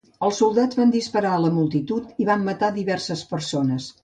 Els 0.27 0.37
soldats 0.43 0.79
van 0.79 0.93
disparar 0.95 1.33
a 1.35 1.43
la 1.43 1.51
multitud 1.59 2.25
i 2.25 2.27
van 2.31 2.49
matar 2.49 2.71
diverses 2.79 3.25
persones. 3.37 3.93